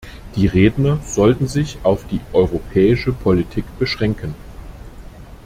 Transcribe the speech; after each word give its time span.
Die 0.35 0.47
Redner 0.47 0.97
sollten 1.03 1.47
sich 1.47 1.77
auf 1.83 2.07
die 2.07 2.21
europäische 2.33 3.13
Politik 3.13 3.65
beschränken. 3.77 4.33